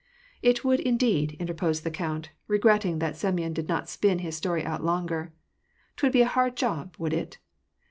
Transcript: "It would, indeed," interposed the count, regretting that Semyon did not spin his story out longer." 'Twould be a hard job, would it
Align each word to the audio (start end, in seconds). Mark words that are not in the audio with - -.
"It 0.41 0.65
would, 0.65 0.79
indeed," 0.79 1.33
interposed 1.39 1.83
the 1.83 1.91
count, 1.91 2.31
regretting 2.47 2.97
that 2.97 3.15
Semyon 3.15 3.53
did 3.53 3.67
not 3.69 3.87
spin 3.87 4.17
his 4.17 4.35
story 4.35 4.65
out 4.65 4.83
longer." 4.83 5.31
'Twould 5.95 6.11
be 6.11 6.21
a 6.23 6.27
hard 6.27 6.57
job, 6.57 6.95
would 6.97 7.13
it 7.13 7.37